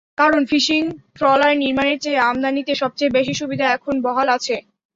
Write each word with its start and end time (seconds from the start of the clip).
কারণ 0.17 0.41
fishing 0.45 0.81
trawler 1.15 1.53
নির্মাণের 1.63 1.97
চেয়ে 2.03 2.23
আমদানিতে 2.29 2.73
সবচেয়ে 2.81 3.15
বেশি 3.17 3.33
সুবিধা 3.39 3.65
এখন 3.77 3.95
বহাল 4.05 4.27
আছে। 4.37 4.55